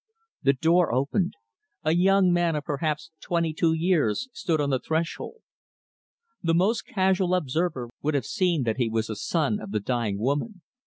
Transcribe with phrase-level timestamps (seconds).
[0.41, 1.35] The door opened.
[1.83, 5.43] A young man of perhaps twenty two years stood on the threshold.
[6.41, 10.17] The most casual observer would have seen that he was a son of the dying
[10.17, 10.63] woman.